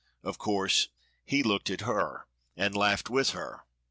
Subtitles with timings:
[0.23, 0.87] Of course
[1.23, 2.25] he looked at her
[2.57, 3.65] and laughed with her.